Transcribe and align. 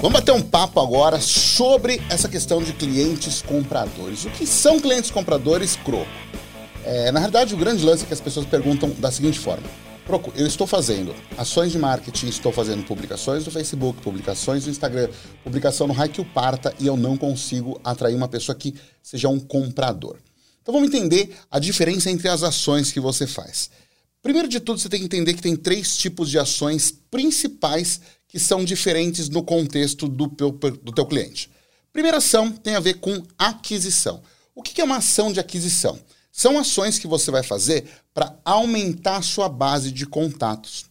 Vamos 0.00 0.18
bater 0.18 0.32
um 0.32 0.40
papo 0.40 0.80
agora 0.80 1.20
sobre 1.20 2.00
essa 2.08 2.26
questão 2.26 2.62
de 2.62 2.72
clientes 2.72 3.42
compradores. 3.42 4.24
O 4.24 4.30
que 4.30 4.46
são 4.46 4.80
clientes 4.80 5.10
compradores, 5.10 5.76
Cro? 5.76 6.06
É, 6.86 7.12
na 7.12 7.20
verdade, 7.20 7.52
o 7.52 7.56
grande 7.58 7.84
lance 7.84 8.04
é 8.04 8.06
que 8.06 8.14
as 8.14 8.20
pessoas 8.20 8.46
perguntam 8.46 8.88
da 8.92 9.10
seguinte 9.10 9.38
forma: 9.38 9.68
eu 10.34 10.46
estou 10.46 10.66
fazendo 10.66 11.14
ações 11.36 11.70
de 11.70 11.78
marketing, 11.78 12.28
estou 12.28 12.50
fazendo 12.50 12.82
publicações 12.82 13.44
no 13.44 13.50
Facebook, 13.50 14.00
publicações 14.00 14.64
no 14.64 14.70
Instagram, 14.70 15.10
publicação 15.44 15.86
no 15.86 15.92
Hike 15.92 16.24
Parta 16.24 16.74
e 16.80 16.86
eu 16.86 16.96
não 16.96 17.18
consigo 17.18 17.78
atrair 17.84 18.14
uma 18.14 18.26
pessoa 18.26 18.56
que 18.56 18.74
seja 19.02 19.28
um 19.28 19.38
comprador. 19.38 20.16
Então 20.62 20.72
vamos 20.72 20.88
entender 20.88 21.36
a 21.50 21.58
diferença 21.58 22.10
entre 22.10 22.26
as 22.26 22.42
ações 22.42 22.90
que 22.90 23.00
você 23.00 23.26
faz. 23.26 23.68
Primeiro 24.22 24.48
de 24.48 24.60
tudo, 24.60 24.80
você 24.80 24.88
tem 24.88 25.00
que 25.00 25.06
entender 25.06 25.34
que 25.34 25.42
tem 25.42 25.56
três 25.56 25.94
tipos 25.98 26.30
de 26.30 26.38
ações 26.38 26.90
principais 27.10 28.00
que 28.30 28.38
são 28.38 28.64
diferentes 28.64 29.28
no 29.28 29.42
contexto 29.42 30.08
do 30.08 30.26
do 30.26 30.92
teu 30.92 31.04
cliente. 31.04 31.50
Primeira 31.92 32.18
ação 32.18 32.52
tem 32.52 32.76
a 32.76 32.80
ver 32.80 32.94
com 32.94 33.22
aquisição. 33.36 34.22
O 34.54 34.62
que 34.62 34.80
é 34.80 34.84
uma 34.84 34.98
ação 34.98 35.32
de 35.32 35.40
aquisição? 35.40 35.98
São 36.30 36.58
ações 36.58 36.98
que 36.98 37.08
você 37.08 37.30
vai 37.30 37.42
fazer 37.42 37.84
para 38.14 38.38
aumentar 38.44 39.16
a 39.16 39.22
sua 39.22 39.48
base 39.48 39.90
de 39.90 40.06
contatos. 40.06 40.84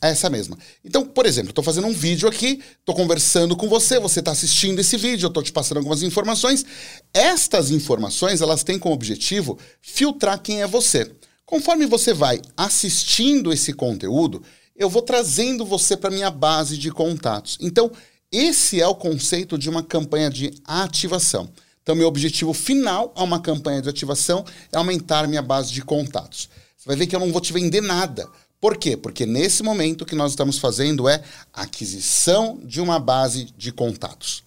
É 0.00 0.08
essa 0.08 0.28
mesma. 0.28 0.58
Então, 0.84 1.06
por 1.06 1.24
exemplo, 1.26 1.50
estou 1.50 1.64
fazendo 1.64 1.86
um 1.86 1.92
vídeo 1.92 2.28
aqui, 2.28 2.60
estou 2.78 2.94
conversando 2.94 3.56
com 3.56 3.68
você, 3.68 3.98
você 3.98 4.20
está 4.20 4.32
assistindo 4.32 4.78
esse 4.78 4.96
vídeo, 4.96 5.26
eu 5.26 5.28
estou 5.28 5.42
te 5.42 5.52
passando 5.52 5.78
algumas 5.78 6.02
informações. 6.02 6.64
Estas 7.12 7.70
informações, 7.70 8.40
elas 8.40 8.62
têm 8.62 8.78
como 8.78 8.94
objetivo 8.94 9.58
filtrar 9.80 10.40
quem 10.40 10.62
é 10.62 10.66
você. 10.66 11.10
Conforme 11.46 11.86
você 11.86 12.12
vai 12.12 12.40
assistindo 12.56 13.52
esse 13.52 13.72
conteúdo, 13.72 14.42
eu 14.76 14.90
vou 14.90 15.02
trazendo 15.02 15.64
você 15.64 15.96
para 15.96 16.10
minha 16.10 16.30
base 16.30 16.76
de 16.76 16.90
contatos. 16.90 17.56
Então, 17.60 17.90
esse 18.30 18.80
é 18.80 18.86
o 18.86 18.94
conceito 18.94 19.56
de 19.56 19.70
uma 19.70 19.82
campanha 19.82 20.28
de 20.28 20.52
ativação. 20.64 21.48
Então, 21.82 21.94
meu 21.94 22.08
objetivo 22.08 22.52
final 22.52 23.12
a 23.14 23.22
uma 23.22 23.40
campanha 23.40 23.80
de 23.80 23.88
ativação 23.88 24.44
é 24.72 24.76
aumentar 24.76 25.28
minha 25.28 25.42
base 25.42 25.72
de 25.72 25.82
contatos. 25.82 26.48
Você 26.76 26.86
vai 26.86 26.96
ver 26.96 27.06
que 27.06 27.14
eu 27.14 27.20
não 27.20 27.30
vou 27.30 27.40
te 27.40 27.52
vender 27.52 27.80
nada. 27.80 28.28
Por 28.60 28.76
quê? 28.76 28.96
Porque 28.96 29.26
nesse 29.26 29.62
momento 29.62 30.02
o 30.02 30.06
que 30.06 30.14
nós 30.14 30.32
estamos 30.32 30.58
fazendo 30.58 31.08
é 31.08 31.22
aquisição 31.52 32.58
de 32.64 32.80
uma 32.80 32.98
base 32.98 33.44
de 33.56 33.70
contatos. 33.70 34.42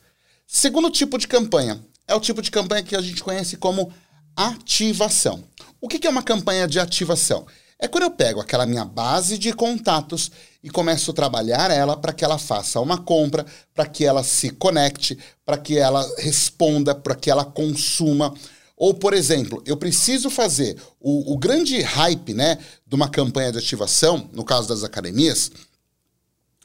Segundo 0.47 0.89
tipo 0.89 1.17
de 1.17 1.27
campanha 1.27 1.79
é 2.07 2.15
o 2.15 2.19
tipo 2.19 2.41
de 2.41 2.49
campanha 2.49 2.81
que 2.81 2.95
a 2.95 3.01
gente 3.01 3.23
conhece 3.23 3.57
como 3.57 3.93
ativação. 4.35 5.43
O 5.79 5.87
que 5.87 6.05
é 6.07 6.09
uma 6.09 6.23
campanha 6.23 6.67
de 6.67 6.79
ativação? 6.79 7.45
É 7.79 7.87
quando 7.87 8.05
eu 8.05 8.11
pego 8.11 8.39
aquela 8.39 8.65
minha 8.65 8.83
base 8.83 9.37
de 9.37 9.53
contatos 9.53 10.31
e 10.63 10.69
começo 10.69 11.11
a 11.11 11.13
trabalhar 11.13 11.69
ela 11.69 11.95
para 11.95 12.11
que 12.11 12.25
ela 12.25 12.39
faça 12.39 12.79
uma 12.79 12.97
compra, 12.97 13.45
para 13.73 13.85
que 13.85 14.03
ela 14.03 14.23
se 14.23 14.49
conecte, 14.49 15.17
para 15.45 15.57
que 15.57 15.77
ela 15.77 16.03
responda, 16.17 16.95
para 16.95 17.15
que 17.15 17.29
ela 17.29 17.45
consuma. 17.45 18.33
Ou, 18.75 18.93
por 18.95 19.13
exemplo, 19.13 19.61
eu 19.65 19.77
preciso 19.77 20.29
fazer 20.29 20.75
o, 20.99 21.33
o, 21.33 21.37
grande 21.37 21.79
hype 21.81 22.33
né, 22.33 22.57
de 22.85 22.95
uma 22.95 23.09
campanha 23.09 23.51
de 23.51 23.59
ativação, 23.59 24.27
no 24.33 24.43
caso 24.43 24.67
das 24.67 24.83
academias, 24.83 25.51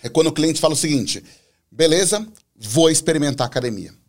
é 0.03 0.09
quando 0.09 0.29
o 0.29 0.33
cliente 0.33 0.61
fala 0.61 0.75
o 0.75 0.77
seguinte: 0.77 1.23
beleza, 1.71 2.27
vou 2.57 2.91
experimentar 2.91 3.47
a 3.47 3.51
academia. 3.51 4.02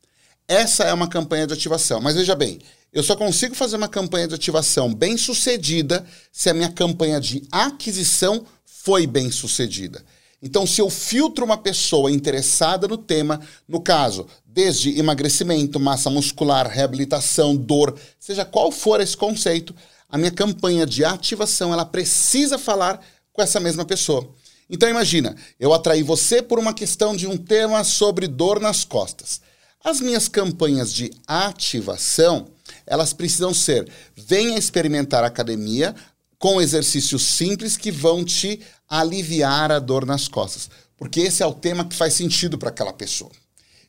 Essa 0.47 0.83
é 0.83 0.93
uma 0.93 1.07
campanha 1.07 1.47
de 1.47 1.53
ativação. 1.53 2.01
Mas 2.01 2.15
veja 2.15 2.35
bem, 2.35 2.59
eu 2.91 3.01
só 3.01 3.15
consigo 3.15 3.55
fazer 3.55 3.77
uma 3.77 3.87
campanha 3.87 4.27
de 4.27 4.35
ativação 4.35 4.93
bem 4.93 5.17
sucedida 5.17 6.05
se 6.31 6.49
a 6.49 6.53
minha 6.53 6.71
campanha 6.71 7.19
de 7.19 7.43
aquisição 7.51 8.45
foi 8.65 9.07
bem 9.07 9.31
sucedida. 9.31 10.03
Então, 10.41 10.67
se 10.67 10.81
eu 10.81 10.89
filtro 10.89 11.45
uma 11.45 11.57
pessoa 11.57 12.11
interessada 12.11 12.85
no 12.85 12.97
tema, 12.97 13.39
no 13.65 13.79
caso, 13.79 14.27
desde 14.45 14.99
emagrecimento, 14.99 15.79
massa 15.79 16.09
muscular, 16.09 16.67
reabilitação, 16.67 17.55
dor, 17.55 17.97
seja 18.19 18.43
qual 18.43 18.69
for 18.69 18.99
esse 18.99 19.15
conceito, 19.15 19.73
a 20.09 20.17
minha 20.17 20.31
campanha 20.31 20.85
de 20.85 21.05
ativação 21.05 21.73
ela 21.73 21.85
precisa 21.85 22.59
falar 22.59 22.99
com 23.31 23.41
essa 23.41 23.59
mesma 23.59 23.85
pessoa. 23.85 24.29
Então 24.69 24.89
imagina, 24.89 25.35
eu 25.59 25.73
atraí 25.73 26.03
você 26.03 26.41
por 26.41 26.59
uma 26.59 26.73
questão 26.73 27.15
de 27.15 27.25
um 27.25 27.37
tema 27.37 27.83
sobre 27.83 28.27
dor 28.27 28.59
nas 28.59 28.83
costas. 28.83 29.41
As 29.83 29.99
minhas 29.99 30.29
campanhas 30.29 30.93
de 30.93 31.11
ativação, 31.27 32.47
elas 32.87 33.11
precisam 33.11 33.53
ser: 33.53 33.91
venha 34.15 34.57
experimentar 34.57 35.23
academia 35.23 35.93
com 36.39 36.61
exercícios 36.61 37.23
simples 37.23 37.75
que 37.75 37.91
vão 37.91 38.23
te 38.23 38.61
aliviar 38.87 39.71
a 39.71 39.79
dor 39.79 40.05
nas 40.05 40.27
costas, 40.27 40.69
porque 40.95 41.19
esse 41.19 41.43
é 41.43 41.45
o 41.45 41.53
tema 41.53 41.83
que 41.83 41.95
faz 41.95 42.13
sentido 42.13 42.57
para 42.57 42.69
aquela 42.69 42.93
pessoa. 42.93 43.31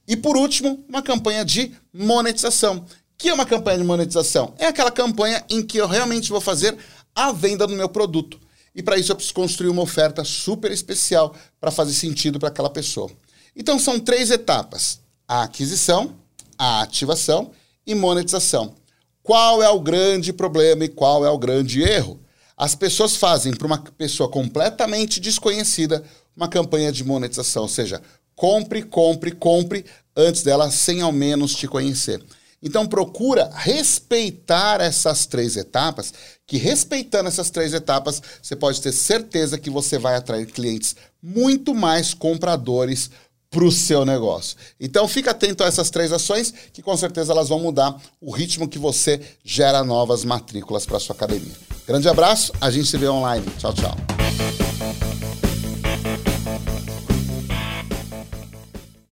E 0.06 0.16
por 0.16 0.36
último, 0.36 0.84
uma 0.88 1.02
campanha 1.02 1.44
de 1.44 1.72
monetização. 1.92 2.84
Que 3.16 3.28
é 3.28 3.34
uma 3.34 3.46
campanha 3.46 3.78
de 3.78 3.84
monetização? 3.84 4.52
É 4.58 4.66
aquela 4.66 4.90
campanha 4.90 5.44
em 5.48 5.62
que 5.62 5.78
eu 5.78 5.86
realmente 5.86 6.30
vou 6.30 6.40
fazer 6.40 6.76
a 7.14 7.32
venda 7.32 7.66
do 7.66 7.74
meu 7.74 7.88
produto. 7.88 8.40
E 8.74 8.82
para 8.82 8.98
isso 8.98 9.12
eu 9.12 9.16
preciso 9.16 9.34
construir 9.34 9.68
uma 9.68 9.82
oferta 9.82 10.24
super 10.24 10.72
especial 10.72 11.34
para 11.60 11.70
fazer 11.70 11.92
sentido 11.92 12.40
para 12.40 12.48
aquela 12.48 12.68
pessoa. 12.68 13.10
Então 13.54 13.78
são 13.78 14.00
três 14.00 14.32
etapas: 14.32 15.00
a 15.26 15.42
aquisição, 15.42 16.14
a 16.58 16.82
ativação 16.82 17.50
e 17.86 17.94
monetização. 17.94 18.74
Qual 19.22 19.62
é 19.62 19.68
o 19.68 19.80
grande 19.80 20.32
problema 20.32 20.84
e 20.84 20.88
qual 20.88 21.24
é 21.24 21.30
o 21.30 21.38
grande 21.38 21.82
erro? 21.82 22.20
As 22.56 22.74
pessoas 22.74 23.16
fazem 23.16 23.54
para 23.54 23.66
uma 23.66 23.78
pessoa 23.78 24.28
completamente 24.28 25.18
desconhecida 25.18 26.04
uma 26.36 26.48
campanha 26.48 26.92
de 26.92 27.04
monetização, 27.04 27.62
ou 27.62 27.68
seja, 27.68 28.02
compre, 28.34 28.82
compre, 28.82 29.30
compre 29.30 29.84
antes 30.16 30.42
dela 30.42 30.70
sem 30.70 31.00
ao 31.00 31.12
menos 31.12 31.54
te 31.54 31.66
conhecer. 31.66 32.22
Então 32.62 32.86
procura 32.86 33.50
respeitar 33.54 34.80
essas 34.80 35.26
três 35.26 35.54
etapas, 35.56 36.14
que 36.46 36.56
respeitando 36.56 37.28
essas 37.28 37.50
três 37.50 37.74
etapas, 37.74 38.22
você 38.42 38.56
pode 38.56 38.80
ter 38.80 38.90
certeza 38.90 39.58
que 39.58 39.68
você 39.68 39.98
vai 39.98 40.16
atrair 40.16 40.46
clientes 40.46 40.96
muito 41.22 41.74
mais 41.74 42.14
compradores 42.14 43.10
para 43.54 43.64
o 43.64 43.70
seu 43.70 44.04
negócio. 44.04 44.56
Então 44.80 45.06
fica 45.06 45.30
atento 45.30 45.62
a 45.62 45.66
essas 45.68 45.88
três 45.88 46.12
ações 46.12 46.52
que 46.72 46.82
com 46.82 46.96
certeza 46.96 47.32
elas 47.32 47.48
vão 47.48 47.60
mudar 47.60 47.96
o 48.20 48.32
ritmo 48.32 48.66
que 48.66 48.78
você 48.78 49.20
gera 49.44 49.84
novas 49.84 50.24
matrículas 50.24 50.84
para 50.84 50.98
sua 50.98 51.14
academia. 51.14 51.54
Grande 51.86 52.08
abraço, 52.08 52.52
a 52.60 52.70
gente 52.70 52.88
se 52.88 52.98
vê 52.98 53.08
online. 53.08 53.46
Tchau, 53.58 53.72
tchau. 53.72 54.63